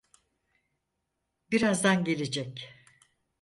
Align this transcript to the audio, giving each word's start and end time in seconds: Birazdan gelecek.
Birazdan 1.51 2.03
gelecek. 2.03 2.69